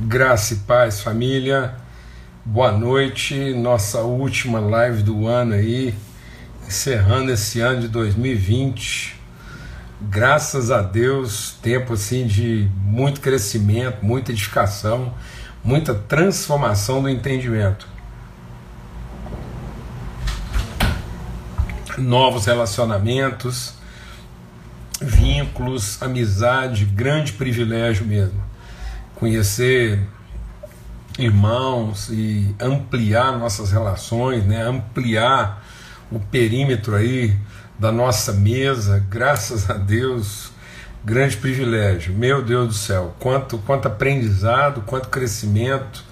[0.00, 1.74] Graça e paz, família.
[2.44, 3.52] Boa noite.
[3.52, 5.92] Nossa última live do ano aí,
[6.68, 9.20] encerrando esse ano de 2020.
[10.02, 15.12] Graças a Deus, tempo assim de muito crescimento, muita edificação,
[15.64, 17.88] muita transformação do entendimento.
[21.98, 23.74] Novos relacionamentos,
[25.00, 28.47] vínculos, amizade, grande privilégio mesmo
[29.18, 29.98] conhecer
[31.18, 34.62] irmãos e ampliar nossas relações, né?
[34.62, 35.64] ampliar
[36.10, 37.36] o perímetro aí
[37.76, 40.52] da nossa mesa, graças a Deus,
[41.04, 42.14] grande privilégio.
[42.14, 46.04] Meu Deus do céu, quanto, quanto aprendizado, quanto crescimento,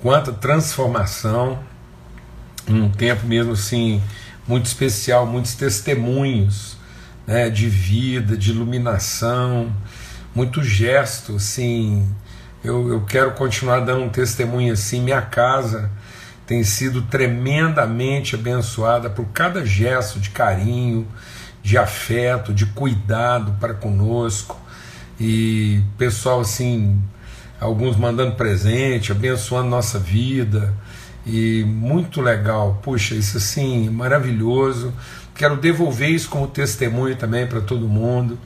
[0.00, 1.58] quanta transformação,
[2.68, 4.00] um tempo mesmo assim
[4.46, 6.76] muito especial, muitos testemunhos
[7.26, 9.72] né, de vida, de iluminação,
[10.32, 12.08] muito gesto assim
[12.66, 15.00] eu, eu quero continuar dando um testemunho assim.
[15.00, 15.88] Minha casa
[16.46, 21.06] tem sido tremendamente abençoada por cada gesto de carinho,
[21.62, 24.60] de afeto, de cuidado para conosco.
[25.18, 27.00] E pessoal assim,
[27.60, 30.74] alguns mandando presente, abençoando nossa vida.
[31.24, 34.92] E muito legal, puxa, isso assim, maravilhoso.
[35.34, 38.38] Quero devolver isso como testemunho também para todo mundo.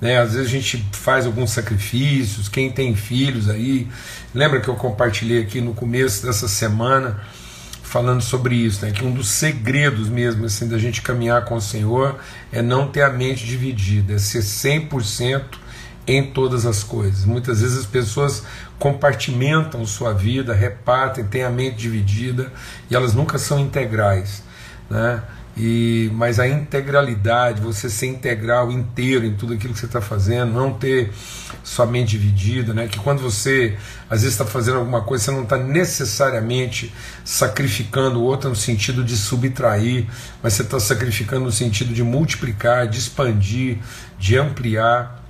[0.00, 0.18] Né?
[0.18, 3.88] Às vezes a gente faz alguns sacrifícios, quem tem filhos aí,
[4.34, 7.20] lembra que eu compartilhei aqui no começo dessa semana
[7.82, 8.92] falando sobre isso, né?
[8.92, 12.18] que um dos segredos mesmo assim da gente caminhar com o Senhor
[12.52, 15.42] é não ter a mente dividida, é ser 100%
[16.06, 17.24] em todas as coisas.
[17.24, 18.42] Muitas vezes as pessoas
[18.78, 22.52] compartimentam sua vida, repartem, têm a mente dividida
[22.90, 24.42] e elas nunca são integrais,
[24.88, 25.22] né?
[25.58, 30.52] E, mas a integralidade, você ser integral, inteiro em tudo aquilo que você está fazendo,
[30.52, 31.10] não ter
[31.64, 32.86] sua mente dividida, né?
[32.86, 33.76] que quando você
[34.08, 39.02] às vezes está fazendo alguma coisa, você não está necessariamente sacrificando o outro no sentido
[39.02, 40.06] de subtrair,
[40.40, 43.78] mas você está sacrificando no sentido de multiplicar, de expandir,
[44.16, 45.24] de ampliar.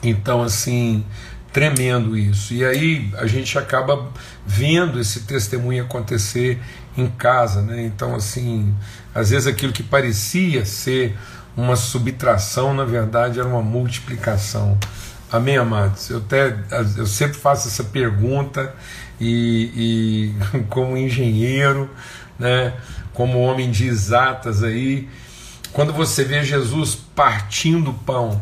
[0.00, 1.04] Então, assim,
[1.52, 2.54] tremendo isso.
[2.54, 4.08] E aí a gente acaba
[4.46, 6.60] vendo esse testemunho acontecer
[6.96, 7.82] em casa, né?
[7.84, 8.74] Então, assim,
[9.14, 11.16] às vezes aquilo que parecia ser
[11.56, 14.78] uma subtração, na verdade era uma multiplicação.
[15.30, 16.10] Amém, amados?
[16.10, 16.56] Eu, até,
[16.96, 18.74] eu sempre faço essa pergunta
[19.20, 21.90] e, e como engenheiro,
[22.38, 22.74] né,
[23.12, 25.08] como homem de exatas aí,
[25.72, 28.40] quando você vê Jesus partindo o pão,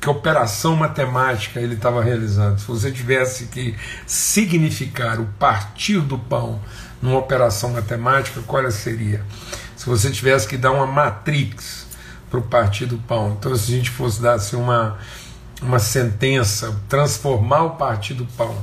[0.00, 2.58] que operação matemática ele estava realizando?
[2.58, 6.60] Se você tivesse que significar o partir do pão
[7.02, 9.24] numa operação matemática, qual seria?
[9.80, 11.86] se você tivesse que dar uma matrix
[12.28, 13.34] para o Partido Pão.
[13.38, 14.98] Então, se a gente fosse dar assim, uma,
[15.62, 18.54] uma sentença, transformar o Partido Pão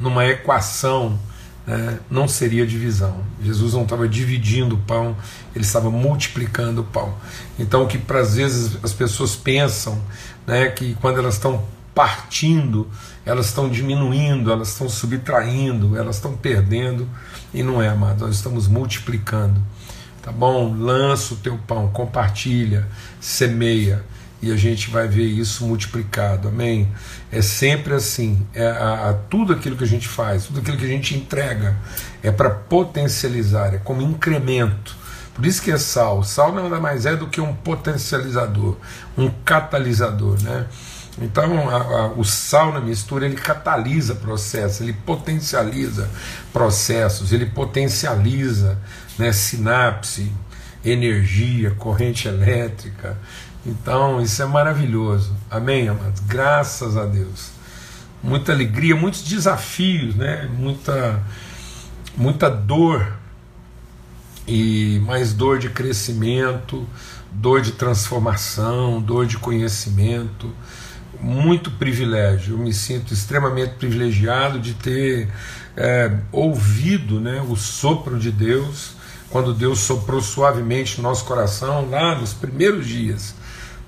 [0.00, 1.20] numa equação,
[1.66, 3.20] né, não seria divisão.
[3.42, 5.14] Jesus não estava dividindo o pão,
[5.54, 7.14] ele estava multiplicando o pão.
[7.58, 10.00] Então, o que às vezes as pessoas pensam
[10.46, 11.64] né, que quando elas estão
[11.94, 12.88] partindo,
[13.24, 17.08] elas estão diminuindo, elas estão subtraindo, elas estão perdendo,
[17.52, 19.60] e não é, amado, nós estamos multiplicando
[20.22, 20.74] tá bom?
[20.78, 22.86] Lança o teu pão, compartilha,
[23.20, 24.04] semeia
[24.40, 26.88] e a gente vai ver isso multiplicado, amém?
[27.30, 30.84] É sempre assim, é a, a, tudo aquilo que a gente faz, tudo aquilo que
[30.84, 31.76] a gente entrega
[32.22, 34.96] é para potencializar, é como incremento.
[35.34, 36.22] Por isso que é sal.
[36.22, 38.76] Sal nada mais é do que um potencializador,
[39.16, 40.66] um catalisador, né?
[41.20, 46.08] Então, a, a, o sal na mistura ele catalisa processos, ele potencializa
[46.52, 48.78] processos, ele potencializa
[49.18, 50.32] né, sinapse,
[50.84, 53.18] energia, corrente elétrica.
[53.64, 55.36] Então, isso é maravilhoso.
[55.50, 56.20] Amém, amados?
[56.20, 57.50] Graças a Deus.
[58.22, 60.48] Muita alegria, muitos desafios, né?
[60.56, 61.22] muita,
[62.16, 63.18] muita dor,
[64.46, 66.86] e mais dor de crescimento,
[67.30, 70.52] dor de transformação, dor de conhecimento.
[71.20, 72.54] Muito privilégio.
[72.54, 75.28] Eu me sinto extremamente privilegiado de ter
[75.76, 78.96] é, ouvido né, o sopro de Deus
[79.32, 83.34] quando Deus soprou suavemente no nosso coração, lá nos primeiros dias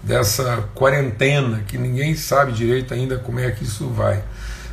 [0.02, 4.24] dessa quarentena, que ninguém sabe direito ainda como é que isso vai,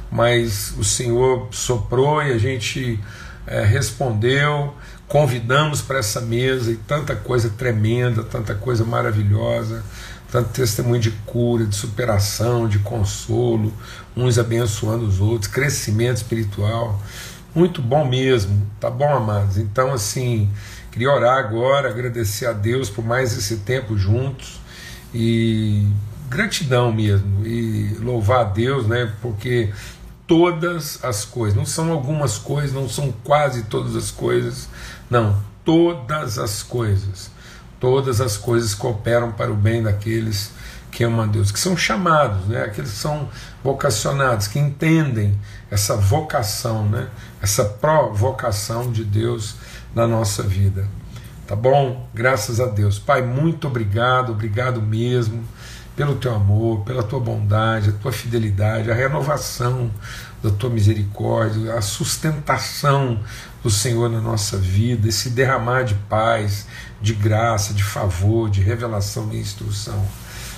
[0.09, 2.97] mas o Senhor soprou e a gente
[3.45, 4.73] é, respondeu,
[5.11, 9.83] convidamos para essa mesa e tanta coisa tremenda, tanta coisa maravilhosa,
[10.31, 13.73] tanto testemunho de cura, de superação, de consolo,
[14.15, 16.97] uns abençoando os outros, crescimento espiritual.
[17.53, 19.57] Muito bom mesmo, tá bom, amados?
[19.57, 20.49] Então, assim,
[20.89, 24.61] queria orar agora, agradecer a Deus por mais esse tempo juntos
[25.13, 25.89] e
[26.29, 29.11] gratidão mesmo e louvar a Deus, né?
[29.21, 29.73] Porque
[30.31, 31.57] todas as coisas.
[31.57, 34.69] Não são algumas coisas, não são quase todas as coisas.
[35.09, 37.29] Não, todas as coisas.
[37.81, 40.53] Todas as coisas cooperam para o bem daqueles
[40.89, 42.63] que amam a Deus, que são chamados, né?
[42.63, 43.27] aqueles que são
[43.61, 45.37] vocacionados, que entendem
[45.69, 47.09] essa vocação, né?
[47.41, 49.55] essa provocação de Deus
[49.93, 50.87] na nossa vida.
[51.45, 52.09] Tá bom?
[52.13, 52.97] Graças a Deus.
[52.97, 55.43] Pai, muito obrigado, obrigado mesmo
[56.01, 59.91] pelo teu amor, pela tua bondade, a tua fidelidade, a renovação
[60.41, 63.19] da tua misericórdia, a sustentação
[63.61, 66.65] do Senhor na nossa vida, esse derramar de paz,
[66.99, 70.03] de graça, de favor, de revelação e instrução.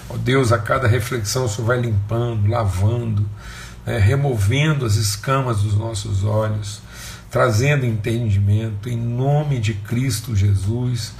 [0.09, 3.29] Ó Deus, a cada reflexão o Senhor vai limpando, lavando,
[3.85, 6.79] né, removendo as escamas dos nossos olhos,
[7.29, 11.11] trazendo entendimento, em nome de Cristo Jesus,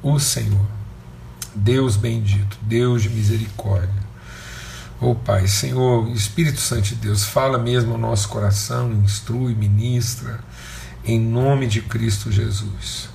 [0.00, 0.83] o Senhor.
[1.54, 4.04] Deus bendito, Deus de misericórdia.
[5.00, 10.40] Oh Pai, Senhor, Espírito Santo de Deus, fala mesmo ao nosso coração, instrui, ministra,
[11.04, 13.08] em nome de Cristo Jesus.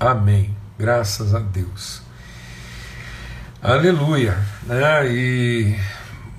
[0.00, 0.56] Amém.
[0.78, 2.02] Graças a Deus.
[3.62, 4.38] Aleluia.
[4.64, 5.08] Né?
[5.12, 5.76] E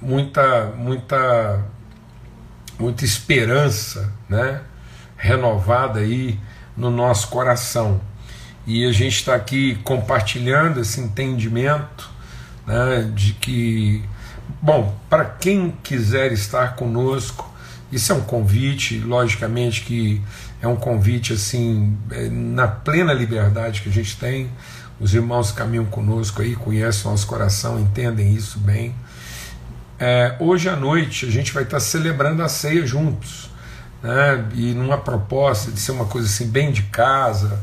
[0.01, 1.65] muita, muita,
[2.79, 4.61] muita esperança né?
[5.17, 6.39] renovada aí
[6.75, 7.99] no nosso coração.
[8.67, 12.09] E a gente está aqui compartilhando esse entendimento
[12.67, 14.03] né, de que,
[14.61, 17.49] bom, para quem quiser estar conosco,
[17.91, 20.21] isso é um convite, logicamente que
[20.61, 24.49] é um convite assim, é, na plena liberdade que a gente tem.
[24.99, 28.93] Os irmãos caminham conosco aí, conhecem o nosso coração, entendem isso bem.
[29.97, 33.49] É, hoje à noite a gente vai estar celebrando a ceia juntos,
[34.03, 34.45] né?
[34.53, 37.59] e numa proposta de ser uma coisa assim, bem de casa,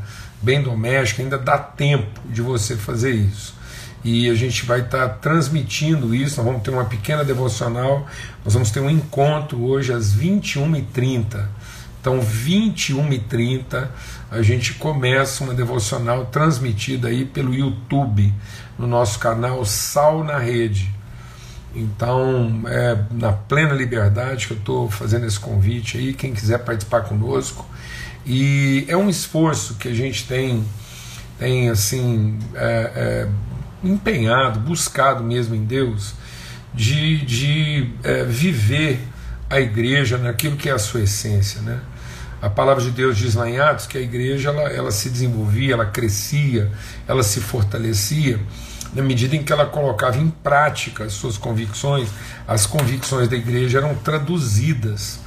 [0.46, 3.52] bem doméstica, ainda dá tempo de você fazer isso.
[4.04, 8.06] E a gente vai estar transmitindo isso, nós vamos ter uma pequena devocional,
[8.44, 11.44] nós vamos ter um encontro hoje às 21h30.
[12.00, 13.88] Então, 21h30,
[14.30, 18.32] a gente começa uma devocional transmitida aí pelo YouTube,
[18.78, 20.94] no nosso canal Sal na Rede.
[21.74, 27.00] Então, é na plena liberdade que eu estou fazendo esse convite aí, quem quiser participar
[27.00, 27.66] conosco,
[28.26, 30.64] e é um esforço que a gente tem,
[31.38, 33.28] tem assim, é, é,
[33.84, 36.14] empenhado, buscado mesmo em Deus,
[36.74, 39.00] de, de é, viver
[39.48, 41.60] a igreja naquilo que é a sua essência.
[41.62, 41.78] Né?
[42.42, 45.74] A palavra de Deus diz lá em Atos que a igreja ela, ela se desenvolvia,
[45.74, 46.72] ela crescia,
[47.06, 48.40] ela se fortalecia
[48.92, 52.08] na medida em que ela colocava em prática as suas convicções,
[52.48, 55.20] as convicções da igreja eram traduzidas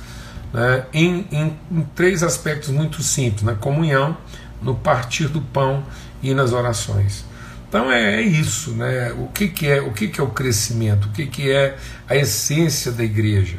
[0.54, 4.18] né, em, em, em, três aspectos muito simples: na comunhão,
[4.62, 5.84] no partir do pão
[6.22, 7.26] e nas orações.
[7.68, 9.14] Então é, é isso, né?
[9.14, 11.08] O que, que é o que, que é o crescimento?
[11.08, 13.58] O que, que é a essência da igreja?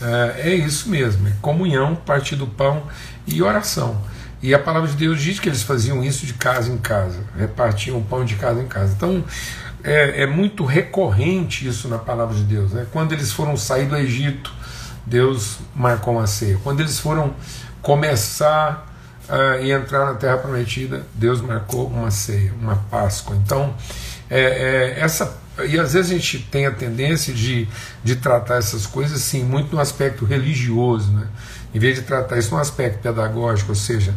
[0.00, 2.82] É, é isso mesmo: é comunhão, partir do pão
[3.26, 4.00] e oração.
[4.42, 7.96] E a palavra de Deus diz que eles faziam isso de casa em casa, repartiam
[7.96, 8.92] o pão de casa em casa.
[8.94, 9.24] Então
[9.82, 12.72] é, é muito recorrente isso na palavra de Deus.
[12.72, 12.86] Né?
[12.92, 14.52] Quando eles foram sair do Egito,
[15.06, 16.58] Deus marcou uma ceia.
[16.62, 17.34] Quando eles foram
[17.82, 18.92] começar
[19.28, 23.36] uh, e entrar na Terra Prometida, Deus marcou uma ceia, uma Páscoa.
[23.36, 23.74] Então,
[24.30, 27.68] é, é, essa e às vezes a gente tem a tendência de,
[28.02, 31.28] de tratar essas coisas assim, muito no aspecto religioso, né?
[31.72, 34.14] em vez de tratar isso no aspecto pedagógico, ou seja,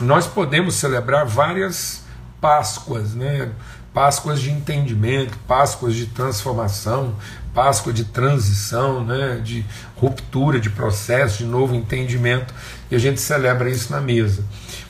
[0.00, 2.06] nós podemos celebrar várias
[2.40, 3.50] Páscoas, né?
[3.92, 7.16] Páscoas de entendimento, Páscoas de transformação,
[7.54, 9.64] Páscoa de transição, né, de
[9.96, 12.54] ruptura de processo, de novo entendimento,
[12.90, 14.44] e a gente celebra isso na mesa.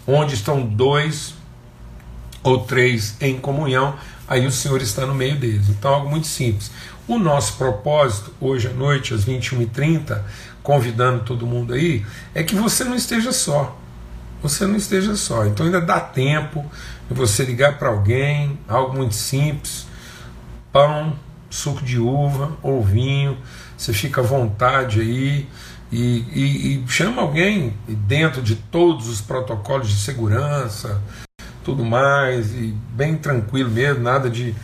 [0.06, 1.34] Onde estão dois
[2.42, 3.96] ou três em comunhão,
[4.26, 5.68] aí o Senhor está no meio deles.
[5.68, 6.70] Então, algo muito simples.
[7.06, 10.20] O nosso propósito, hoje à noite, às 21h30,
[10.62, 13.76] convidando todo mundo aí, é que você não esteja só.
[14.42, 15.46] Você não esteja só.
[15.46, 16.64] Então, ainda dá tempo
[17.08, 19.86] de você ligar para alguém, algo muito simples:
[20.72, 21.18] pão,
[21.50, 23.38] suco de uva ou vinho,
[23.76, 25.48] você fica à vontade aí
[25.90, 31.00] e, e, e chama alguém dentro de todos os protocolos de segurança,
[31.64, 34.54] tudo mais, e bem tranquilo mesmo, nada de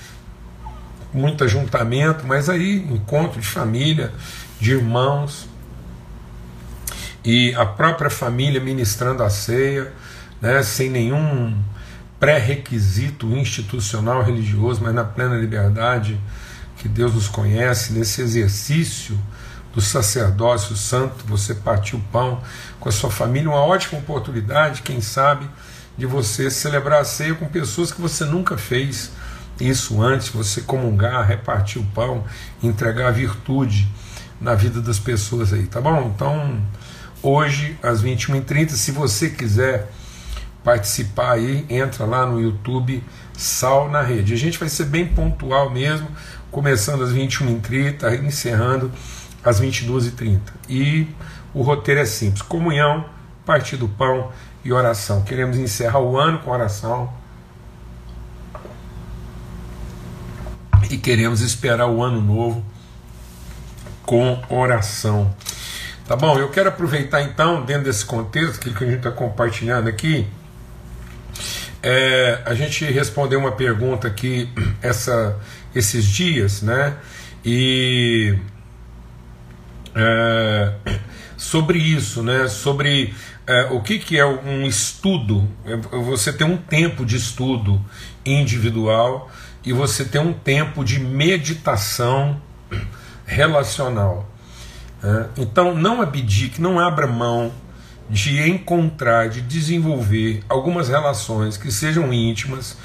[1.12, 4.12] muito ajuntamento, mas aí encontro de família,
[4.60, 5.48] de irmãos
[7.24, 9.92] e a própria família ministrando a ceia,
[10.40, 11.56] né, sem nenhum
[12.20, 16.20] pré-requisito institucional religioso, mas na plena liberdade
[16.84, 19.18] que Deus nos conhece, nesse exercício
[19.72, 22.42] do sacerdócio santo, você partir o pão
[22.78, 25.48] com a sua família, uma ótima oportunidade, quem sabe,
[25.96, 29.12] de você celebrar a ceia com pessoas que você nunca fez
[29.58, 32.22] isso antes, você comungar, repartir o pão,
[32.62, 33.88] entregar virtude
[34.38, 36.12] na vida das pessoas aí, tá bom?
[36.14, 36.62] Então,
[37.22, 39.90] hoje, às 21h30, se você quiser
[40.62, 44.34] participar aí, entra lá no YouTube Sal na Rede.
[44.34, 46.08] A gente vai ser bem pontual mesmo,
[46.54, 48.92] começando às 21h30, encerrando
[49.44, 50.38] às 22h30.
[50.68, 51.08] E
[51.52, 53.04] o roteiro é simples: comunhão,
[53.44, 54.30] partir do pão
[54.64, 55.22] e oração.
[55.22, 57.12] Queremos encerrar o ano com oração.
[60.88, 62.64] E queremos esperar o ano novo
[64.04, 65.34] com oração.
[66.06, 66.38] Tá bom?
[66.38, 70.28] Eu quero aproveitar então, dentro desse contexto, que a gente está compartilhando aqui,
[71.82, 74.48] é, a gente respondeu uma pergunta aqui
[74.80, 75.38] essa,
[75.74, 76.96] esses dias, né?
[77.44, 78.38] E
[79.94, 80.74] é,
[81.36, 82.48] sobre isso, né?
[82.48, 83.14] Sobre
[83.46, 85.48] é, o que, que é um estudo.
[85.64, 87.80] É, você tem um tempo de estudo
[88.24, 89.30] individual
[89.64, 92.40] e você tem um tempo de meditação
[93.26, 94.28] relacional.
[95.02, 97.52] É, então, não abdique, não abra mão
[98.08, 102.76] de encontrar, de desenvolver algumas relações que sejam íntimas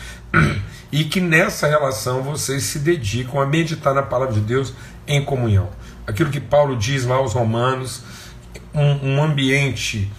[0.92, 4.74] e que nessa relação vocês se dedicam a meditar na palavra de Deus
[5.08, 5.70] em comunhão.
[6.06, 8.04] Aquilo que Paulo diz lá aos Romanos,
[8.74, 10.12] um, um ambiente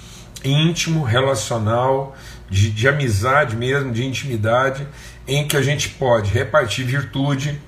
[0.45, 2.17] íntimo, relacional,
[2.49, 4.87] de, de amizade mesmo, de intimidade,
[5.27, 7.61] em que a gente pode repartir virtude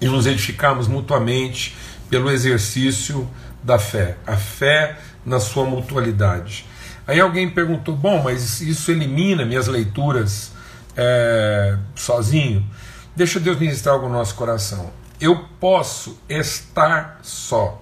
[0.00, 1.76] e nos edificarmos mutuamente
[2.10, 3.28] pelo exercício
[3.62, 4.16] da fé.
[4.26, 6.66] A fé na sua mutualidade.
[7.06, 10.52] Aí alguém perguntou: bom, mas isso elimina minhas leituras
[10.98, 12.68] é, sozinho?
[13.14, 14.90] Deixa Deus ministrar algo no nosso coração.
[15.20, 17.80] Eu posso estar só,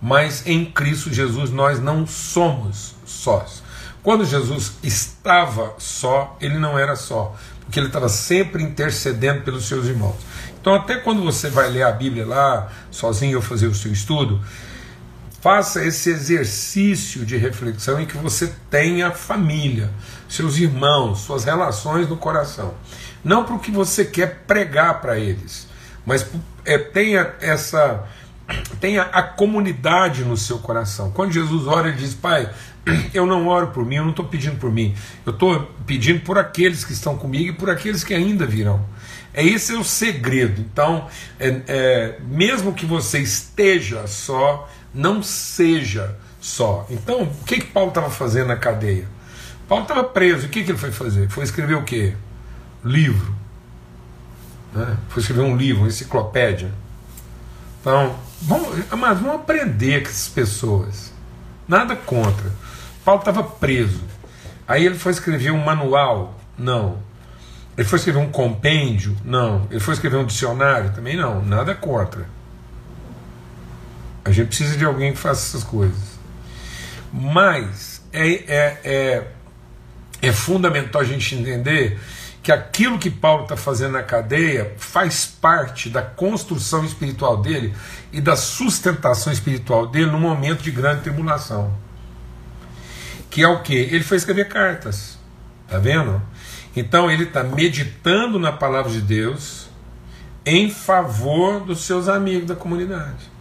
[0.00, 3.62] mas em Cristo Jesus nós não somos sós.
[4.02, 9.86] Quando Jesus estava só, ele não era só, porque ele estava sempre intercedendo pelos seus
[9.86, 10.16] irmãos.
[10.60, 14.40] Então, até quando você vai ler a Bíblia lá, sozinho ou fazer o seu estudo,
[15.44, 19.90] Faça esse exercício de reflexão em que você tenha família,
[20.26, 22.72] seus irmãos, suas relações no coração.
[23.22, 25.68] Não para o que você quer pregar para eles,
[26.06, 26.26] mas
[26.64, 28.08] é, tenha essa
[28.80, 31.10] tenha a comunidade no seu coração.
[31.10, 32.50] Quando Jesus ora, ele diz: Pai,
[33.12, 34.94] eu não oro por mim, eu não estou pedindo por mim,
[35.26, 38.82] eu estou pedindo por aqueles que estão comigo e por aqueles que ainda virão.
[39.34, 40.62] É esse é o segredo.
[40.62, 41.06] Então,
[41.38, 46.86] é, é, mesmo que você esteja só, não seja só.
[46.88, 49.08] Então, o que, que Paulo estava fazendo na cadeia?
[49.68, 50.46] Paulo estava preso.
[50.46, 51.28] O que, que ele foi fazer?
[51.28, 52.14] Foi escrever o quê?
[52.84, 53.34] Livro.
[54.72, 54.96] Né?
[55.08, 56.70] Foi escrever um livro, uma enciclopédia.
[57.80, 61.12] Então, vamos, mas vamos aprender com essas pessoas.
[61.66, 62.52] Nada contra.
[63.04, 64.02] Paulo estava preso.
[64.66, 66.38] Aí ele foi escrever um manual?
[66.58, 66.98] Não.
[67.76, 69.16] Ele foi escrever um compêndio?
[69.24, 69.66] Não.
[69.70, 70.92] Ele foi escrever um dicionário?
[70.92, 71.44] Também não.
[71.44, 72.26] Nada contra.
[74.24, 76.14] A gente precisa de alguém que faça essas coisas.
[77.12, 79.26] Mas é, é, é,
[80.22, 81.98] é fundamental a gente entender
[82.42, 87.74] que aquilo que Paulo está fazendo na cadeia faz parte da construção espiritual dele
[88.12, 91.72] e da sustentação espiritual dele no momento de grande tribulação.
[93.30, 93.74] Que é o que?
[93.74, 95.18] Ele foi escrever cartas.
[95.68, 96.20] Tá vendo?
[96.76, 99.68] Então ele está meditando na palavra de Deus
[100.44, 103.33] em favor dos seus amigos da comunidade.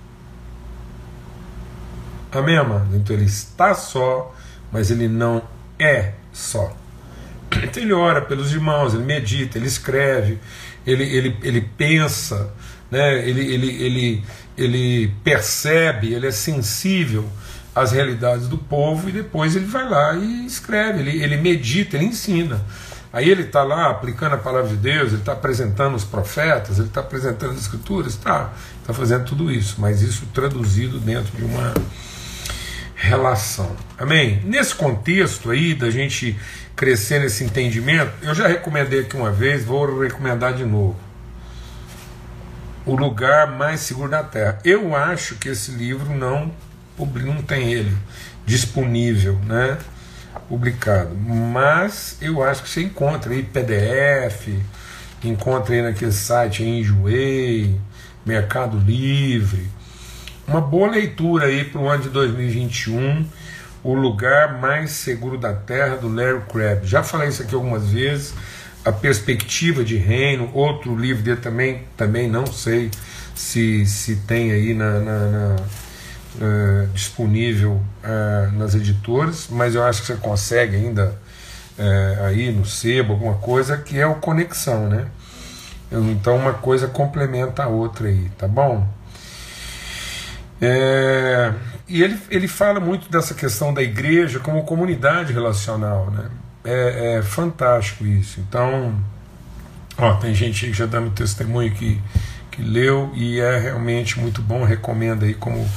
[2.33, 2.95] Amém, amado?
[2.95, 4.33] Então ele está só,
[4.71, 5.43] mas ele não
[5.77, 6.75] é só.
[7.61, 10.39] Então ele ora pelos irmãos, ele medita, ele escreve,
[10.85, 12.51] ele, ele, ele pensa,
[12.89, 13.27] né?
[13.27, 14.23] ele, ele, ele,
[14.57, 17.29] ele percebe, ele é sensível
[17.75, 22.05] às realidades do povo e depois ele vai lá e escreve, ele, ele medita, ele
[22.05, 22.59] ensina.
[23.11, 26.87] Aí ele está lá aplicando a palavra de Deus, ele está apresentando os profetas, ele
[26.87, 28.51] está apresentando as escrituras, está
[28.87, 31.71] tá fazendo tudo isso, mas isso traduzido dentro de uma
[33.03, 33.75] relação.
[33.98, 34.41] Amém?
[34.45, 36.39] Nesse contexto aí da gente
[36.74, 40.95] crescer nesse entendimento, eu já recomendei aqui uma vez, vou recomendar de novo.
[42.86, 44.57] O lugar mais seguro da Terra.
[44.63, 46.51] Eu acho que esse livro não
[46.98, 47.95] não tem ele
[48.45, 49.77] disponível, né?
[50.48, 51.15] Publicado.
[51.15, 54.48] Mas eu acho que você encontra aí PDF,
[55.24, 57.79] encontra aí naquele site Enjoei,
[58.25, 59.69] Mercado Livre
[60.47, 63.25] uma boa leitura aí para o ano de 2021,
[63.83, 66.85] O Lugar Mais Seguro da Terra, do Larry Crabb.
[66.85, 68.33] Já falei isso aqui algumas vezes.
[68.83, 72.91] A Perspectiva de Reino, outro livro dele também, também não sei
[73.33, 80.01] se, se tem aí na, na, na uh, disponível uh, nas editoras, mas eu acho
[80.01, 81.17] que você consegue ainda
[81.77, 85.07] uh, aí no sebo, alguma coisa, que é o Conexão, né?
[85.91, 88.85] Então uma coisa complementa a outra aí, tá bom?
[90.65, 91.53] É,
[91.89, 96.29] e ele, ele fala muito dessa questão da igreja como comunidade relacional, né?
[96.63, 98.39] É, é fantástico isso.
[98.39, 98.98] Então,
[99.98, 102.01] ó, tem gente que já dando testemunho que,
[102.50, 105.70] que leu e é realmente muito bom, recomendo aí como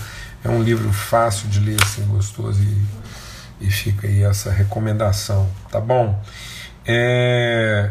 [0.44, 5.80] é um livro fácil de ler, assim, gostoso e, e fica aí essa recomendação, tá
[5.80, 6.22] bom?
[6.86, 7.90] É,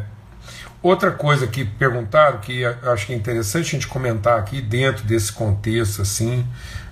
[0.82, 5.34] outra coisa que perguntaram que acho que é interessante a gente comentar aqui dentro desse
[5.34, 6.48] contexto assim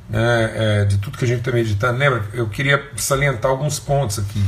[0.09, 1.97] né, é, de tudo que a gente está meditando.
[1.97, 2.23] Lembra?
[2.33, 4.43] Eu queria salientar alguns pontos aqui,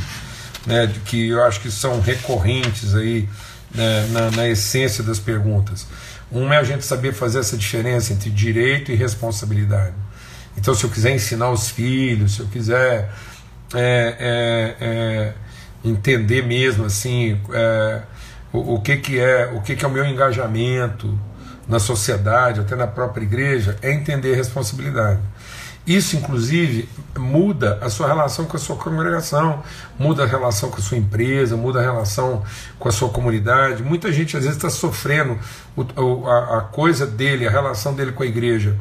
[0.65, 3.27] né, que eu acho que são recorrentes aí
[3.73, 5.87] né, na, na essência das perguntas.
[6.31, 9.93] Um é a gente saber fazer essa diferença entre direito e responsabilidade.
[10.57, 13.11] Então, se eu quiser ensinar os filhos, se eu quiser
[13.73, 15.33] é, é, é
[15.83, 18.01] entender mesmo assim é,
[18.51, 21.17] o, o, que, que é o que, que é o meu engajamento
[21.67, 25.19] na sociedade, até na própria igreja, é entender responsabilidade.
[25.85, 29.63] Isso, inclusive, muda a sua relação com a sua congregação,
[29.97, 32.43] muda a relação com a sua empresa, muda a relação
[32.77, 33.83] com a sua comunidade.
[33.83, 35.39] Muita gente, às vezes, está sofrendo
[35.75, 38.75] o, a, a coisa dele, a relação dele com a igreja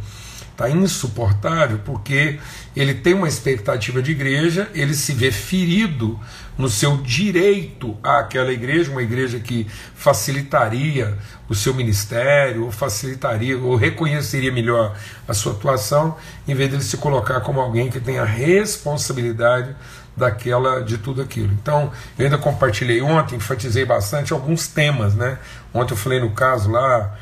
[0.54, 2.38] está insuportável porque
[2.76, 6.18] ele tem uma expectativa de igreja, ele se vê ferido
[6.56, 11.18] no seu direito àquela igreja, uma igreja que facilitaria
[11.49, 16.16] o seu ministério, ou facilitaria, ou reconheceria melhor a sua atuação,
[16.47, 19.75] em vez de ele se colocar como alguém que tem a responsabilidade
[20.16, 21.52] daquela de tudo aquilo.
[21.52, 25.38] Então, eu ainda compartilhei ontem, enfatizei bastante alguns temas, né?
[25.73, 27.14] Ontem eu falei no caso lá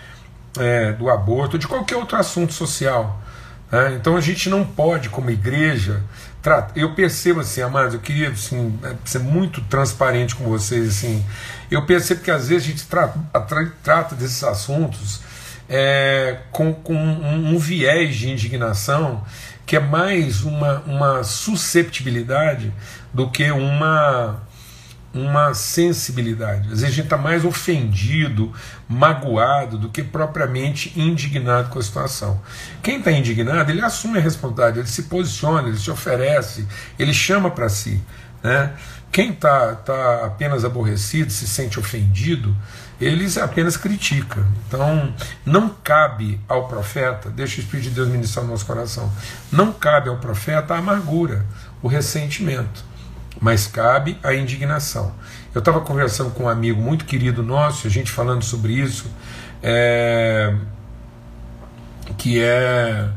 [0.58, 3.20] é, do aborto, de qualquer outro assunto social.
[3.70, 3.94] Né?
[3.98, 6.02] Então a gente não pode, como igreja,
[6.74, 10.88] eu percebo assim, amados, eu queria assim, ser muito transparente com vocês.
[10.88, 11.24] assim
[11.70, 13.18] Eu percebo que às vezes a gente trata,
[13.82, 15.20] trata desses assuntos
[15.68, 19.24] é, com, com um, um, viés de indignação
[19.72, 22.70] que é mais uma, uma susceptibilidade
[23.10, 24.42] do que uma
[25.14, 26.64] uma sensibilidade.
[26.64, 28.52] Às vezes a gente está mais ofendido,
[28.86, 32.38] magoado, do que propriamente indignado com a situação.
[32.82, 36.66] Quem está indignado, ele assume a responsabilidade, ele se posiciona, ele se oferece,
[36.98, 37.98] ele chama para si.
[38.42, 38.74] Né?
[39.12, 42.56] Quem está tá apenas aborrecido, se sente ofendido,
[43.00, 44.44] eles apenas critica.
[44.66, 49.12] Então, não cabe ao profeta, deixa o Espírito de Deus ministrar no nosso coração,
[49.52, 51.44] não cabe ao profeta a amargura,
[51.82, 52.92] o ressentimento
[53.40, 55.12] mas cabe a indignação.
[55.52, 59.10] Eu estava conversando com um amigo muito querido nosso, a gente falando sobre isso,
[59.60, 60.54] é,
[62.16, 63.08] que é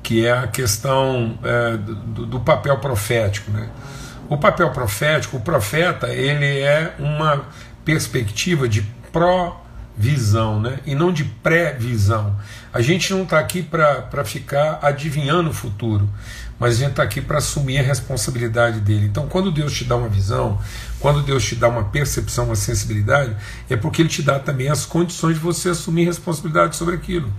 [0.00, 3.70] que é a questão é, do, do, papel profético, né?
[4.28, 7.44] O papel profético, o profeta, ele é uma
[7.84, 8.82] perspectiva de
[9.12, 10.78] provisão, né?
[10.86, 12.34] E não de previsão.
[12.72, 16.08] A gente não está aqui para ficar adivinhando o futuro
[16.58, 19.06] mas a gente está aqui para assumir a responsabilidade dele.
[19.06, 20.58] Então, quando Deus te dá uma visão,
[21.00, 23.36] quando Deus te dá uma percepção, uma sensibilidade,
[23.68, 27.30] é porque Ele te dá também as condições de você assumir responsabilidade sobre aquilo.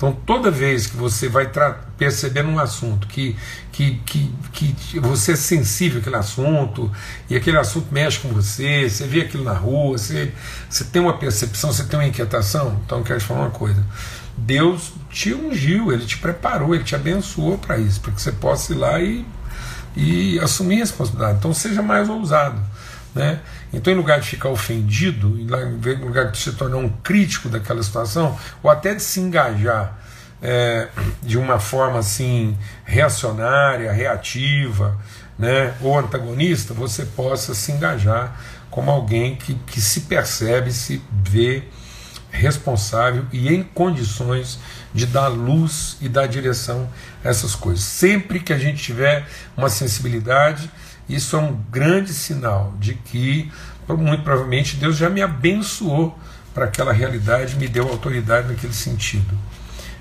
[0.00, 1.46] Então, toda vez que você vai
[1.98, 3.36] perceber um assunto que,
[3.70, 4.32] que, que,
[4.72, 6.90] que você é sensível àquele assunto,
[7.28, 10.32] e aquele assunto mexe com você, você vê aquilo na rua, você,
[10.70, 13.84] você tem uma percepção, você tem uma inquietação, então eu quero te falar uma coisa.
[14.38, 18.72] Deus te ungiu, Ele te preparou, Ele te abençoou para isso, para que você possa
[18.72, 19.22] ir lá e,
[19.94, 21.36] e assumir a responsabilidade.
[21.36, 22.58] Então seja mais ousado.
[23.14, 23.40] Né?
[23.72, 28.38] Então, em lugar de ficar ofendido, em lugar de se tornar um crítico daquela situação,
[28.62, 29.98] ou até de se engajar
[30.42, 30.88] é,
[31.22, 34.96] de uma forma assim reacionária, reativa,
[35.38, 38.38] né, ou antagonista, você possa se engajar
[38.70, 41.64] como alguém que, que se percebe, se vê
[42.30, 44.58] responsável e em condições
[44.94, 46.88] de dar luz e dar direção
[47.24, 47.84] a essas coisas.
[47.84, 50.70] Sempre que a gente tiver uma sensibilidade,
[51.14, 53.50] isso é um grande sinal de que,
[53.88, 56.18] muito provavelmente, Deus já me abençoou
[56.54, 59.36] para aquela realidade, me deu autoridade naquele sentido.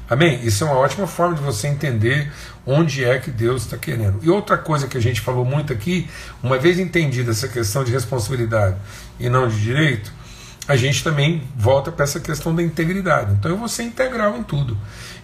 [0.10, 0.40] Amém?
[0.44, 2.32] Isso é uma ótima forma de você entender
[2.66, 4.20] onde é que Deus está querendo.
[4.24, 6.10] E outra coisa que a gente falou muito aqui,
[6.42, 8.76] uma vez entendida essa questão de responsabilidade
[9.20, 10.12] e não de direito,
[10.68, 13.34] a gente também volta para essa questão da integridade.
[13.34, 14.78] Então eu vou ser integral em tudo.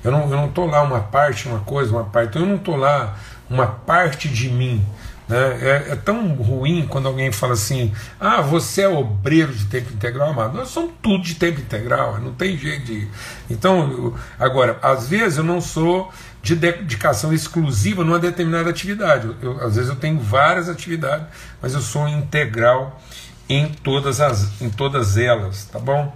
[0.03, 2.29] Eu não estou lá uma parte, uma coisa, uma parte.
[2.29, 3.17] Então eu não estou lá
[3.49, 4.85] uma parte de mim.
[5.27, 5.37] Né?
[5.61, 10.29] É, é, tão ruim quando alguém fala assim: ah, você é obreiro de tempo integral,
[10.29, 10.55] amado.
[10.55, 13.07] Nós somos tudo de tempo integral, não tem jeito de.
[13.49, 16.11] Então, eu, agora, às vezes eu não sou
[16.41, 19.35] de dedicação exclusiva numa determinada atividade.
[19.41, 21.27] Eu, às vezes eu tenho várias atividades,
[21.61, 23.01] mas eu sou integral
[23.49, 26.15] em todas, as, em todas elas, tá bom?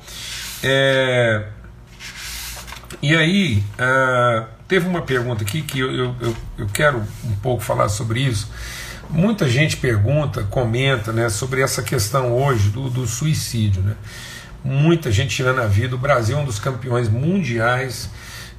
[0.63, 1.45] É,
[3.01, 7.87] E aí, uh, teve uma pergunta aqui que eu, eu, eu quero um pouco falar
[7.87, 8.49] sobre isso.
[9.09, 13.81] Muita gente pergunta, comenta né, sobre essa questão hoje do, do suicídio.
[13.81, 13.95] Né?
[14.63, 15.95] Muita gente tirando a vida.
[15.95, 18.09] O Brasil é um dos campeões mundiais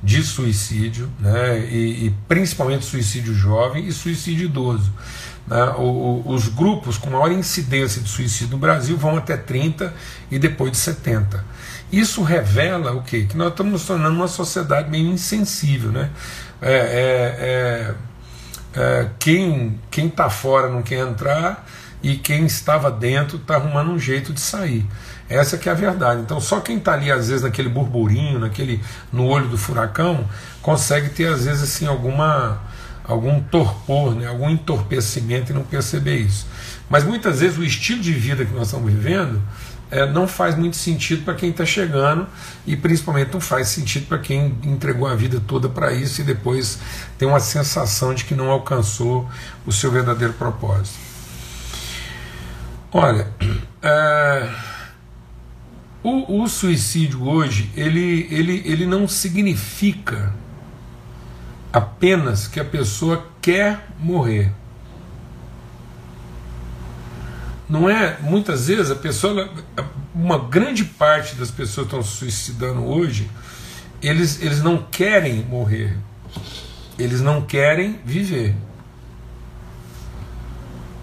[0.03, 1.61] de suicídio, né?
[1.61, 4.93] e, e principalmente suicídio jovem e suicídio idoso.
[5.47, 5.63] Né?
[5.79, 9.95] O, o, os grupos com maior incidência de suicídio no Brasil vão até 30
[10.33, 11.45] e depois de 70.
[11.93, 13.27] Isso revela o quê?
[13.29, 15.93] Que nós estamos nos tornando uma sociedade meio insensível.
[15.93, 16.11] Né?
[16.61, 17.95] É, é, é,
[18.75, 21.67] é quem está fora não quer entrar
[22.03, 24.87] e quem estava dentro está arrumando um jeito de sair.
[25.29, 26.23] Essa que é a verdade.
[26.23, 30.25] Então só quem está ali às vezes naquele burburinho, naquele no olho do furacão,
[30.63, 32.61] consegue ter às vezes assim alguma
[33.05, 36.47] algum torpor, né, algum entorpecimento e não perceber isso.
[36.91, 39.41] Mas muitas vezes o estilo de vida que nós estamos vivendo
[39.93, 42.27] é, não faz muito sentido para quem está chegando
[42.67, 46.81] e principalmente não faz sentido para quem entregou a vida toda para isso e depois
[47.17, 49.29] tem uma sensação de que não alcançou
[49.65, 50.99] o seu verdadeiro propósito.
[52.93, 53.29] Olha,
[53.83, 54.51] é,
[56.03, 60.35] o, o suicídio hoje ele, ele, ele não significa
[61.73, 64.53] apenas que a pessoa quer morrer.
[67.71, 69.49] Não é, muitas vezes a pessoa,
[70.13, 73.31] uma grande parte das pessoas que estão se suicidando hoje,
[74.03, 75.97] eles, eles não querem morrer,
[76.99, 78.57] eles não querem viver.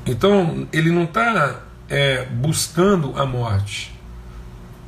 [0.06, 3.98] Então ele não está é, buscando a morte,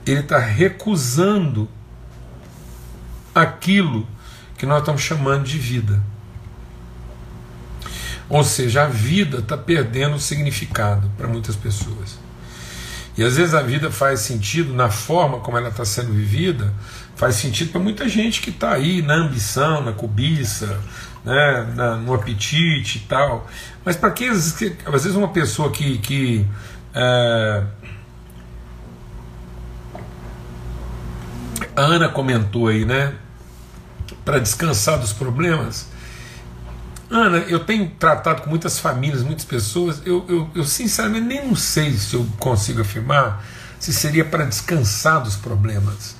[0.05, 1.69] ele está recusando
[3.33, 4.05] aquilo
[4.57, 6.03] que nós estamos chamando de vida.
[8.29, 12.19] Ou seja, a vida está perdendo significado para muitas pessoas.
[13.17, 16.73] E às vezes a vida faz sentido na forma como ela está sendo vivida,
[17.15, 20.79] faz sentido para muita gente que está aí na ambição, na cobiça,
[21.25, 23.49] né, na, no apetite e tal.
[23.83, 26.45] Mas para que às vezes uma pessoa que, que
[26.93, 27.63] é,
[31.75, 33.13] a Ana comentou aí, né?
[34.23, 35.88] Para descansar dos problemas.
[37.09, 40.01] Ana, eu tenho tratado com muitas famílias, muitas pessoas.
[40.05, 43.43] Eu, eu, eu sinceramente nem não sei se eu consigo afirmar
[43.79, 46.15] se seria para descansar dos problemas.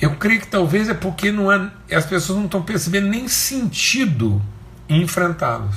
[0.00, 4.42] Eu creio que talvez é porque não há, as pessoas não estão percebendo nem sentido
[4.88, 5.74] em enfrentá-los.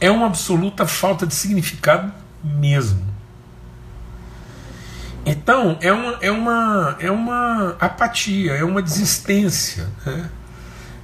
[0.00, 3.06] É uma absoluta falta de significado mesmo.
[5.24, 9.88] Então, é uma, é uma, é uma apatia, é uma desistência.
[10.04, 10.30] Né?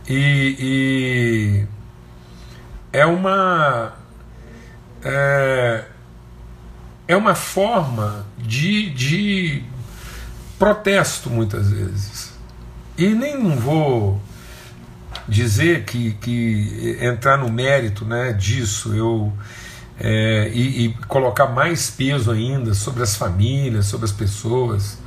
[0.08, 1.66] E, e
[2.92, 3.92] é uma.
[5.02, 5.84] É,
[7.06, 9.62] é uma forma de, de
[10.58, 12.32] protesto, muitas vezes.
[12.96, 14.20] E nem vou
[15.28, 19.32] dizer que, que entrar no mérito né, disso, eu
[19.98, 24.98] é, e, e, colocar mais peso ainda sobre as famílias, sobre as pessoas.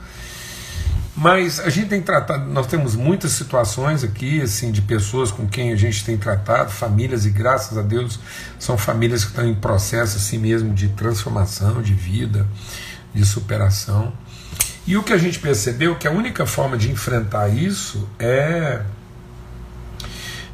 [1.17, 5.73] Mas a gente tem tratado, nós temos muitas situações aqui, assim, de pessoas com quem
[5.73, 8.19] a gente tem tratado, famílias, e graças a Deus
[8.59, 12.47] são famílias que estão em processo assim mesmo de transformação, de vida,
[13.15, 14.13] de superação.
[14.85, 18.83] E o que a gente percebeu é que a única forma de enfrentar isso é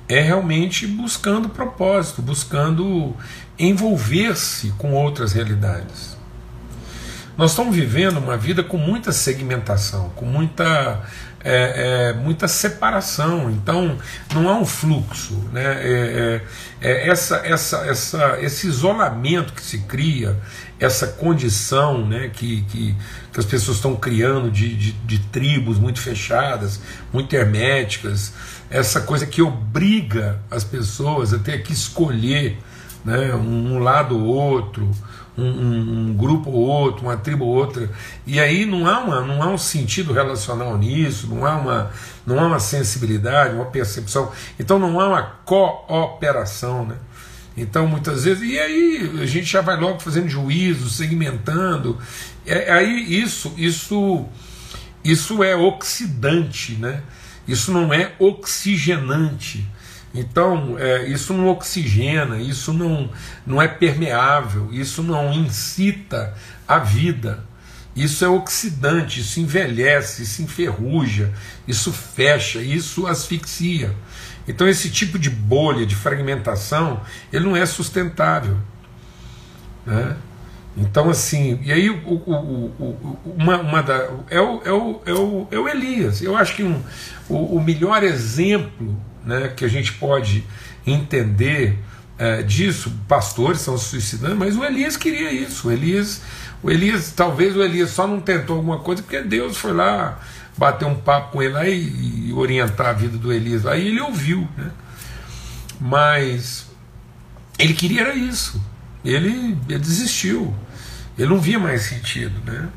[0.07, 3.15] é realmente buscando propósito, buscando
[3.59, 6.12] envolver-se com outras realidades.
[7.35, 11.01] Nós estamos vivendo uma vida com muita segmentação, com muita,
[11.43, 13.97] é, é, muita separação, então
[14.35, 15.33] não há um fluxo.
[15.51, 15.63] Né?
[15.63, 16.41] É,
[16.79, 20.39] é, é essa, essa, essa, esse isolamento que se cria,
[20.79, 22.95] essa condição né, que, que,
[23.31, 26.79] que as pessoas estão criando de, de, de tribos muito fechadas,
[27.11, 28.31] muito herméticas,
[28.69, 32.59] essa coisa que obriga as pessoas a ter que escolher
[33.03, 34.89] né, um, lado ou outro,
[35.37, 37.89] um, um, grupo ou outro, uma tribo ou outra,
[38.25, 41.91] e aí não há, uma, não há um sentido relacional nisso, não há, uma,
[42.25, 46.85] não há uma sensibilidade, uma percepção, então não há uma cooperação.
[46.85, 46.95] Né?
[47.57, 51.97] Então, muitas vezes, e aí a gente já vai logo fazendo juízo, segmentando,
[52.45, 54.25] é, aí isso, isso,
[55.03, 57.01] isso é oxidante, né?
[57.47, 59.67] isso não é oxigenante.
[60.13, 63.09] Então, é, isso não oxigena, isso não,
[63.45, 66.35] não é permeável, isso não incita
[66.67, 67.43] a vida.
[67.95, 71.31] Isso é oxidante, isso envelhece, isso enferruja,
[71.67, 73.93] isso fecha, isso asfixia.
[74.47, 78.57] Então, esse tipo de bolha, de fragmentação, ele não é sustentável.
[79.85, 80.15] Né?
[80.75, 85.13] Então, assim, e aí o, o, o, uma, uma da, é, o, é, o, é,
[85.13, 86.21] o, é o Elias.
[86.21, 86.81] Eu acho que um,
[87.29, 90.43] o, o melhor exemplo né, que a gente pode
[90.85, 91.77] entender
[92.17, 95.67] é, disso, pastores estão se suicidando, mas o Elias queria isso.
[95.67, 96.21] O Elias,
[96.61, 100.19] o Elias, talvez o Elias só não tentou alguma coisa porque Deus foi lá
[100.57, 103.65] bater um papo com ele lá e, e orientar a vida do Elias.
[103.65, 104.71] Aí ele ouviu, né?
[105.79, 106.67] Mas
[107.57, 108.63] ele queria era isso.
[109.03, 110.53] Ele, ele desistiu.
[111.17, 112.69] Ele não via mais sentido, né?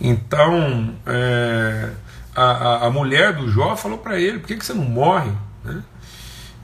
[0.00, 1.90] Então é,
[2.34, 5.30] a, a, a, mulher do Jó falou para ele: por que, que você não morre?
[5.64, 5.82] Né?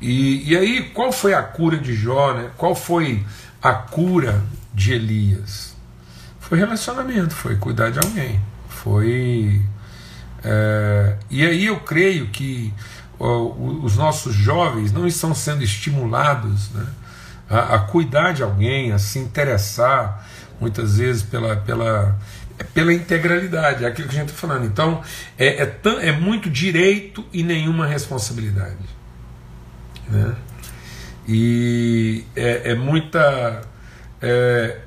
[0.00, 2.32] E, e aí, qual foi a cura de Jó?
[2.34, 2.50] Né?
[2.56, 3.24] Qual foi
[3.62, 5.76] a cura de Elias?
[6.38, 8.40] Foi relacionamento, foi cuidar de alguém.
[8.68, 9.62] Foi.
[10.42, 12.72] É, e aí eu creio que
[13.18, 13.52] ó,
[13.82, 16.86] os nossos jovens não estão sendo estimulados né,
[17.48, 20.26] a, a cuidar de alguém, a se interessar
[20.58, 22.18] muitas vezes pela, pela,
[22.64, 24.66] pela integralidade, é aquilo que a gente está falando.
[24.66, 25.02] Então,
[25.38, 28.76] é, é, é muito direito e nenhuma responsabilidade.
[30.08, 30.34] Né?
[31.28, 33.62] E é, é muita.
[34.22, 34.78] É,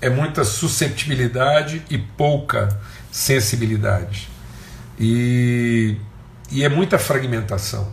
[0.00, 2.68] é muita susceptibilidade e pouca
[3.10, 4.28] sensibilidade.
[5.00, 5.96] E,
[6.50, 7.90] e é muita fragmentação.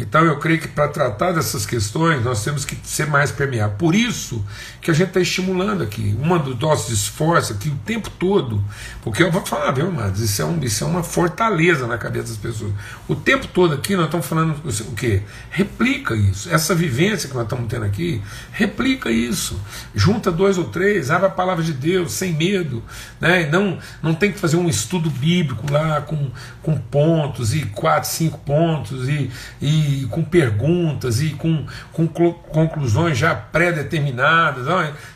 [0.00, 3.76] Então eu creio que para tratar dessas questões nós temos que ser mais permeável.
[3.76, 4.44] Por isso
[4.80, 8.64] que a gente está estimulando aqui, um dos nossos esforços aqui o tempo todo,
[9.02, 12.28] porque eu vou falar, viu, amados, isso é, um, isso é uma fortaleza na cabeça
[12.28, 12.72] das pessoas.
[13.06, 15.22] O tempo todo aqui nós estamos falando o quê?
[15.50, 16.52] Replica isso.
[16.52, 19.60] Essa vivência que nós estamos tendo aqui, replica isso.
[19.94, 22.82] Junta dois ou três, abre a palavra de Deus sem medo.
[23.20, 23.46] Né?
[23.50, 26.30] Não, não tem que fazer um estudo bíblico lá com,
[26.62, 33.34] com pontos e quatro, cinco pontos e, e com perguntas e com, com conclusões já
[33.34, 34.66] pré-determinadas.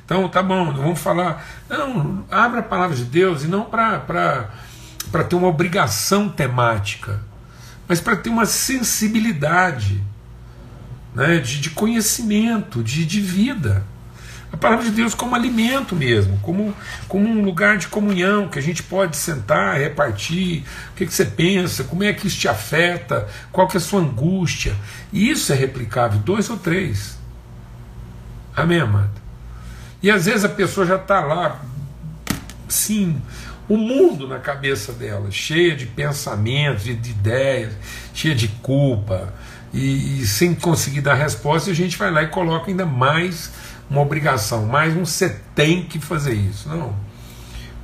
[0.05, 1.45] Então, tá bom, não vamos falar.
[1.69, 4.49] Não, abra a palavra de Deus e não para
[5.29, 7.21] ter uma obrigação temática,
[7.89, 10.03] mas para ter uma sensibilidade
[11.15, 13.85] né, de, de conhecimento, de, de vida
[14.55, 16.73] a palavra de Deus como alimento mesmo, como,
[17.09, 20.63] como um lugar de comunhão que a gente pode sentar, repartir,
[20.93, 23.81] o que, que você pensa, como é que isso te afeta, qual que é a
[23.81, 24.77] sua angústia.
[25.13, 27.19] E isso é replicável, dois ou três.
[28.55, 29.11] Amém, amado?
[30.01, 31.61] E às vezes a pessoa já está lá,
[32.69, 33.21] sim,
[33.69, 37.73] o mundo na cabeça dela, cheia de pensamentos, de, de ideias,
[38.15, 39.35] cheia de culpa,
[39.73, 43.51] e, e sem conseguir dar resposta, a gente vai lá e coloca ainda mais
[43.89, 46.69] uma obrigação, mas você tem que fazer isso.
[46.69, 46.95] Não.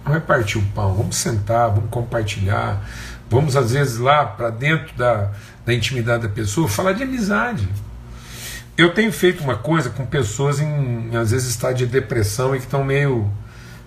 [0.05, 2.85] Vamos repartir o pão, vamos sentar, vamos compartilhar,
[3.29, 5.31] vamos às vezes lá para dentro da,
[5.65, 7.69] da intimidade da pessoa falar de amizade.
[8.77, 12.65] Eu tenho feito uma coisa com pessoas em, às vezes, estado de depressão e que
[12.65, 13.31] estão meio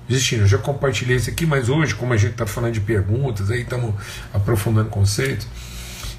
[0.07, 0.43] desistindo.
[0.43, 3.61] Eu já compartilhei isso aqui, mas hoje, como a gente está falando de perguntas, aí
[3.61, 3.95] estamos
[4.31, 5.47] aprofundando conceitos.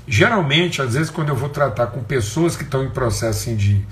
[0.08, 3.86] Geralmente, às vezes, quando eu vou tratar com pessoas que estão em processo assim, de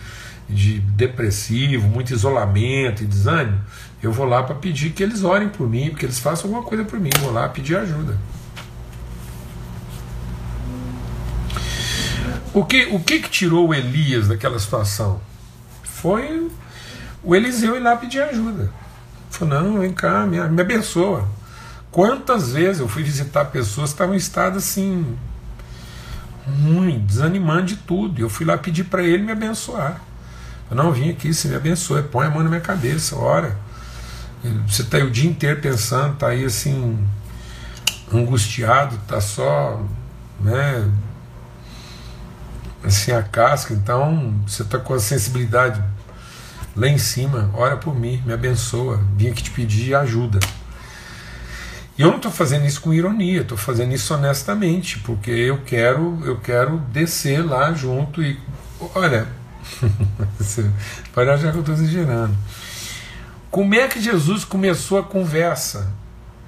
[0.49, 3.61] de depressivo, muito isolamento e desânimo,
[4.03, 6.85] eu vou lá para pedir que eles orem por mim, que eles façam alguma coisa
[6.85, 8.19] por mim, vou lá pedir ajuda.
[12.55, 15.21] O que, o que, que tirou Elias daquela situação?
[15.83, 16.51] Foi
[17.23, 18.71] o Eliseu ir lá pedir ajuda.
[19.31, 21.27] Falou, não, vem cá, me, me abençoa.
[21.91, 25.17] Quantas vezes eu fui visitar pessoas que estavam em estado assim,
[26.47, 28.21] ruim, desanimando de tudo.
[28.21, 30.01] Eu fui lá pedir para ele me abençoar.
[30.71, 33.57] Eu não vim aqui, se me abençoe, põe a mão na minha cabeça, ora.
[34.67, 36.99] Você está aí o dia inteiro pensando, está aí assim,
[38.13, 39.81] angustiado, está só,
[40.41, 40.91] né,
[42.83, 45.83] assim, a casca, então você está com a sensibilidade
[46.75, 50.41] lá em cima, ora por mim, me abençoa, vim aqui te pedir ajuda.
[51.97, 56.21] E eu não estou fazendo isso com ironia, estou fazendo isso honestamente, porque eu quero,
[56.25, 58.41] eu quero descer lá junto e,
[58.95, 59.29] olha,
[61.13, 62.37] Pode achar que eu estou exagerando.
[63.51, 65.93] Como é que Jesus começou a conversa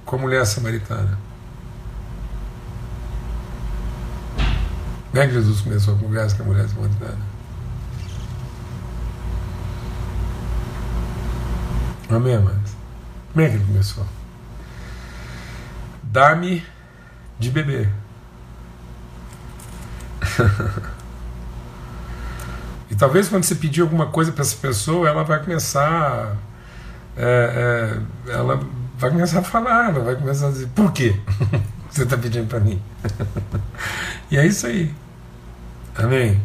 [0.04, 1.18] com a mulher samaritana?
[5.10, 7.34] Como é que Jesus começou a conversa com a mulher samaritana?
[12.10, 12.72] Amém, amados?
[13.32, 14.06] Como é que ele começou?
[16.02, 16.64] Dá-me
[17.38, 17.90] de beber.
[22.90, 26.36] E talvez quando você pedir alguma coisa para essa pessoa, ela vai começar.
[27.16, 28.60] É, é, ela
[28.98, 31.14] vai começar a falar, ela vai começar a dizer: por quê
[31.90, 32.80] você está pedindo para mim?
[34.30, 34.94] e é isso aí.
[35.96, 36.40] Amém?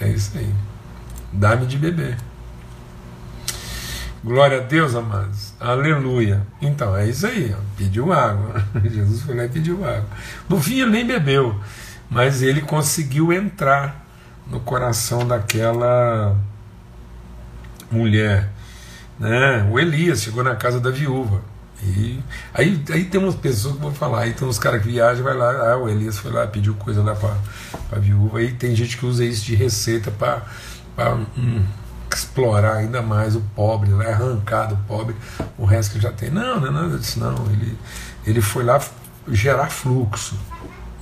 [0.00, 0.52] É isso aí.
[1.32, 2.16] Dá-me de beber.
[4.24, 5.52] Glória a Deus, amados.
[5.60, 6.46] Aleluia.
[6.62, 7.54] Então, é isso aí.
[7.54, 7.60] Ó.
[7.76, 8.64] Pediu água.
[8.82, 10.06] Jesus foi lá e pediu água.
[10.48, 11.60] No fim, ele nem bebeu,
[12.08, 14.03] mas ele conseguiu entrar
[14.54, 16.36] no coração daquela
[17.90, 18.48] mulher.
[19.18, 19.68] Né?
[19.70, 21.42] O Elias chegou na casa da viúva.
[21.82, 22.20] E
[22.54, 25.36] aí, aí tem umas pessoas que vão falar, aí tem uns caras que viajam, vai
[25.36, 27.36] lá, ah, o Elias foi lá, pediu coisa lá para
[27.92, 28.38] a viúva.
[28.38, 31.64] Aí tem gente que usa isso de receita para hum,
[32.12, 34.06] explorar ainda mais o pobre, né?
[34.08, 35.16] arrancar do pobre
[35.58, 36.30] o resto que já tem.
[36.30, 37.34] Não, não é nada disso, não.
[37.50, 37.76] Ele,
[38.24, 38.80] ele foi lá
[39.28, 40.38] gerar fluxo.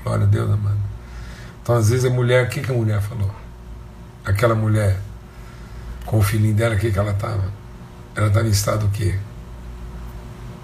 [0.03, 0.79] Glória a Deus, amado.
[1.63, 3.42] Então, às vezes, a mulher, o que, que a mulher falou?
[4.25, 4.99] Aquela mulher,
[6.07, 7.45] com o filhinho dela, o que, que ela estava?
[8.15, 9.19] Ela estava em estado o quê?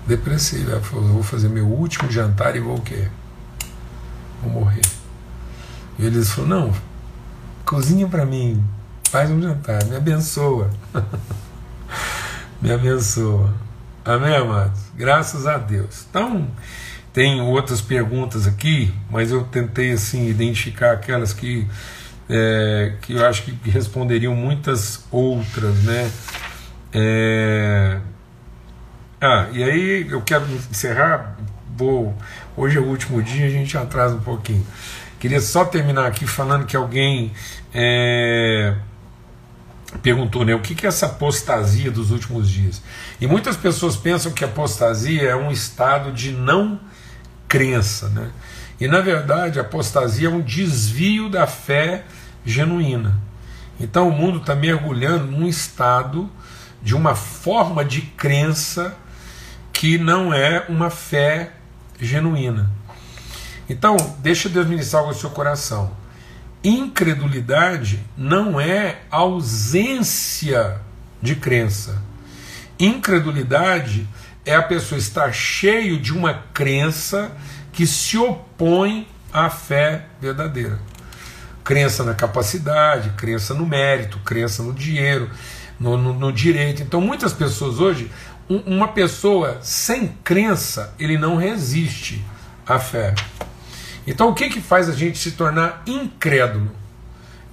[0.07, 0.73] Depressiva.
[0.73, 3.09] Ela falou: vou fazer meu último jantar e vou o quê?
[4.43, 4.87] Vou morrer.
[5.99, 6.75] E eles falaram: não,
[7.65, 8.65] cozinha para mim,
[9.11, 10.71] Faz um jantar, me abençoa.
[12.61, 13.55] me abençoa.
[14.05, 14.81] Amém, amados?
[14.95, 16.05] Graças a Deus.
[16.11, 16.47] Então,
[17.11, 21.67] tem outras perguntas aqui, mas eu tentei assim identificar aquelas que,
[22.29, 26.11] é, que eu acho que responderiam muitas outras, né?
[26.93, 27.99] É...
[29.21, 31.37] Ah, e aí eu quero encerrar.
[31.77, 32.15] Vou,
[32.57, 34.67] hoje é o último dia, a gente atrasa um pouquinho.
[35.19, 37.33] Queria só terminar aqui falando que alguém
[37.75, 38.75] é,
[40.03, 42.83] perguntou né, o que é essa apostasia dos últimos dias.
[43.21, 46.81] E muitas pessoas pensam que apostasia é um estado de não
[47.49, 48.09] crença.
[48.09, 48.31] Né?
[48.81, 52.05] E na verdade, apostasia é um desvio da fé
[52.45, 53.21] genuína.
[53.81, 56.29] Então o mundo está mergulhando num estado
[56.83, 58.97] de uma forma de crença
[59.73, 61.53] que não é uma fé
[62.01, 62.71] genuína.
[63.69, 65.93] Então, deixa Deus ministrar algo no seu coração.
[66.65, 70.81] Incredulidade não é ausência
[71.21, 72.03] de crença.
[72.79, 74.09] Incredulidade
[74.45, 77.31] é a pessoa estar cheio de uma crença
[77.73, 80.81] que se opõe à fé verdadeira.
[81.69, 85.29] Crença na capacidade, crença no mérito, crença no dinheiro,
[85.79, 86.83] no, no, no direito.
[86.83, 88.11] Então, muitas pessoas hoje,
[88.49, 92.25] um, uma pessoa sem crença, ele não resiste
[92.67, 93.15] à fé.
[94.09, 96.71] Então o que, que faz a gente se tornar incrédulo?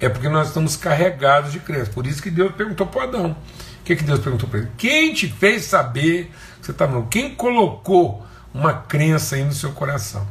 [0.00, 1.90] É porque nós estamos carregados de crença.
[1.90, 3.32] Por isso que Deus perguntou para Adão.
[3.80, 4.68] O que, que Deus perguntou para ele?
[4.78, 7.08] Quem te fez saber que você está falando?
[7.08, 10.26] Quem colocou uma crença aí no seu coração?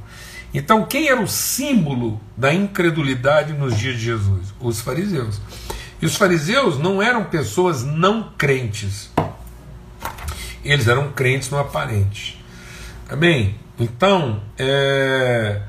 [0.58, 4.54] Então, quem era o símbolo da incredulidade nos dias de Jesus?
[4.60, 5.40] Os fariseus.
[6.02, 9.12] E os fariseus não eram pessoas não crentes.
[10.64, 12.44] Eles eram crentes no aparente.
[13.10, 13.56] Amém?
[13.78, 15.62] Então, é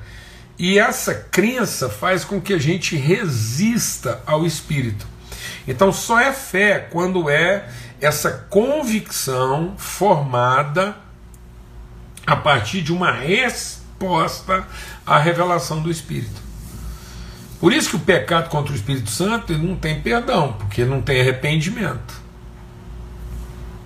[0.59, 5.07] e essa crença faz com que a gente resista ao Espírito.
[5.69, 7.69] Então só é fé quando é
[8.01, 10.97] essa convicção formada
[12.27, 13.13] a partir de uma
[13.99, 14.67] resposta
[15.05, 16.47] à revelação do Espírito.
[17.59, 21.01] Por isso que o pecado contra o Espírito Santo ele não tem perdão, porque não
[21.01, 22.15] tem arrependimento.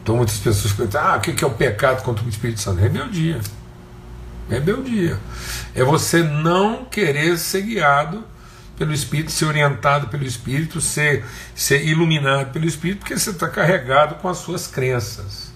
[0.03, 2.81] Então muitas pessoas perguntam: ah, o que é o pecado contra o Espírito Santo?
[2.81, 3.41] Rebeldia.
[4.49, 5.19] Rebeldia.
[5.75, 8.25] É você não querer ser guiado
[8.77, 14.17] pelo Espírito, ser orientado pelo Espírito, ser, ser iluminado pelo Espírito, porque você está carregado
[14.17, 15.53] com as suas crenças.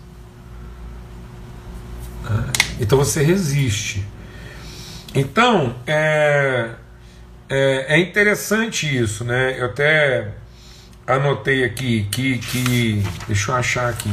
[2.22, 2.44] Né?
[2.78, 4.06] Então você resiste.
[5.14, 6.70] Então, é,
[7.48, 9.58] é, é, interessante isso, né?
[9.58, 10.32] Eu até
[11.06, 14.12] anotei aqui que, que deixa eu achar aqui.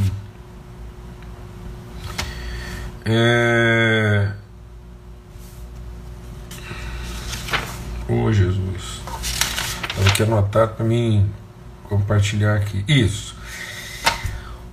[3.04, 4.28] É,
[8.14, 9.00] Oh, Jesus.
[9.88, 11.30] Estava aqui anotado para mim
[11.84, 12.84] compartilhar aqui.
[12.86, 13.34] Isso.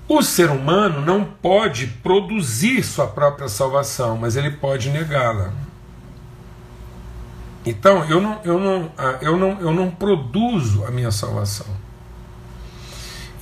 [0.09, 5.53] O ser humano não pode produzir sua própria salvação, mas ele pode negá-la.
[7.69, 11.67] Então, eu não, eu, não, ah, eu, não, eu não produzo a minha salvação.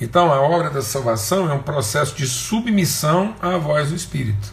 [0.02, 4.52] Então, a obra da salvação é um processo de submissão à voz do Espírito.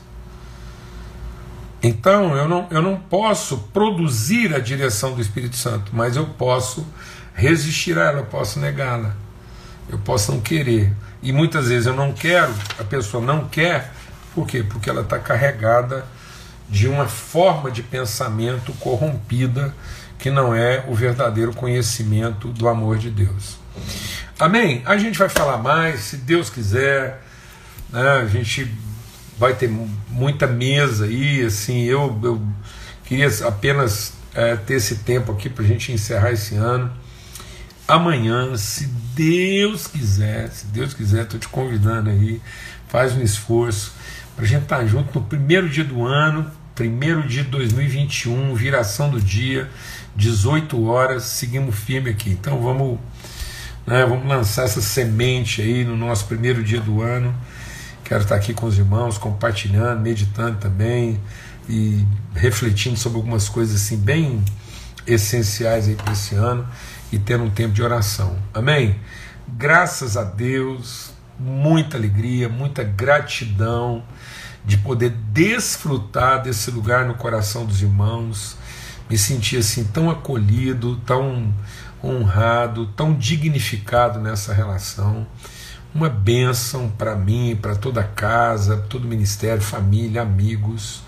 [1.82, 6.87] Então eu não, eu não posso produzir a direção do Espírito Santo, mas eu posso
[7.35, 9.14] resistir a ela, eu posso negá-la,
[9.90, 10.94] eu posso não querer.
[11.22, 13.92] E muitas vezes eu não quero, a pessoa não quer,
[14.35, 14.62] por quê?
[14.66, 16.06] Porque ela está carregada
[16.69, 19.75] de uma forma de pensamento corrompida
[20.19, 23.58] que não é o verdadeiro conhecimento do amor de Deus.
[24.38, 24.83] Amém?
[24.87, 27.23] A gente vai falar mais, se Deus quiser.
[27.90, 28.08] Né?
[28.23, 28.73] A gente
[29.38, 29.71] vai ter
[30.08, 32.42] muita mesa aí, assim, eu, eu
[33.04, 36.92] queria apenas é, ter esse tempo aqui para a gente encerrar esse ano.
[37.87, 42.40] amanhã, se Deus quiser, se Deus quiser, estou te convidando aí,
[42.88, 43.92] faz um esforço
[44.35, 48.54] para a gente estar tá junto no primeiro dia do ano, primeiro dia de 2021,
[48.54, 49.70] viração do dia,
[50.16, 52.30] 18 horas, seguimos firme aqui.
[52.30, 52.98] Então vamos,
[53.87, 57.35] né, vamos lançar essa semente aí no nosso primeiro dia do ano.
[58.04, 61.18] Quero estar aqui com os irmãos, compartilhando, meditando também
[61.68, 62.04] e
[62.35, 64.44] refletindo sobre algumas coisas assim bem
[65.06, 66.66] essenciais aí para esse ano
[67.12, 68.37] e tendo um tempo de oração.
[68.52, 68.96] Amém?
[69.46, 74.02] Graças a Deus, muita alegria, muita gratidão
[74.64, 78.56] de poder desfrutar desse lugar no coração dos irmãos.
[79.08, 81.52] Me sentir assim tão acolhido, tão
[82.02, 85.26] honrado, tão dignificado nessa relação.
[85.94, 91.02] Uma bênção para mim, para toda a casa, todo o ministério, família, amigos.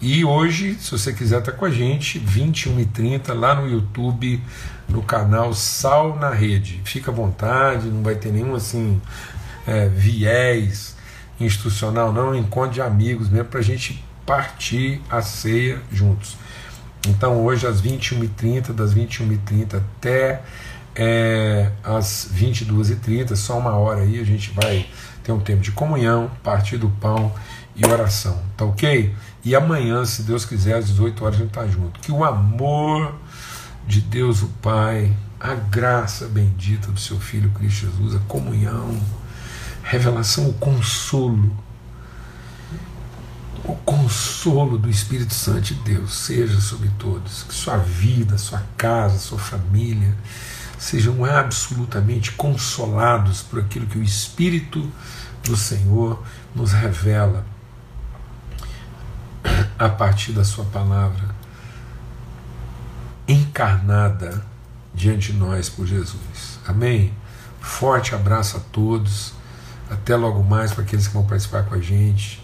[0.00, 4.42] E hoje, se você quiser estar tá com a gente, 21h30 lá no YouTube,
[4.88, 6.80] no canal Sal na Rede.
[6.84, 9.00] Fica à vontade, não vai ter nenhum assim
[9.66, 10.96] é, viés
[11.38, 12.34] institucional, não.
[12.34, 16.36] Encontro de amigos mesmo para a gente partir a ceia juntos.
[17.08, 20.42] Então hoje às 21h30, das 21h30 até
[20.94, 24.86] é, às 22h30, só uma hora aí, a gente vai
[25.22, 27.32] ter um tempo de comunhão, partir do pão
[27.74, 28.38] e oração.
[28.56, 29.14] Tá ok?
[29.44, 32.00] E amanhã, se Deus quiser, às 18 horas a gente está junto.
[32.00, 33.14] Que o amor
[33.86, 39.00] de Deus, o Pai, a graça bendita do seu Filho Cristo Jesus, a comunhão,
[39.90, 41.50] revelação, o consolo,
[43.64, 47.42] o consolo do Espírito Santo de Deus seja sobre todos.
[47.42, 50.16] Que sua vida, sua casa, sua família
[50.78, 54.88] sejam absolutamente consolados por aquilo que o Espírito
[55.42, 56.22] do Senhor
[56.54, 57.44] nos revela
[59.76, 61.34] a partir da Sua palavra
[63.26, 64.46] encarnada
[64.94, 66.60] diante de nós por Jesus.
[66.64, 67.12] Amém?
[67.60, 69.39] Forte abraço a todos.
[69.90, 72.42] Até logo mais para aqueles que vão participar com a gente.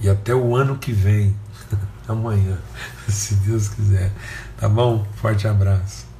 [0.00, 1.34] E até o ano que vem,
[2.06, 2.58] amanhã,
[3.08, 4.12] se Deus quiser.
[4.58, 5.06] Tá bom?
[5.16, 6.11] Forte abraço.